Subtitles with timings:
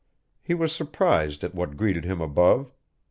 [0.41, 2.71] He was surprised at what greeted him above.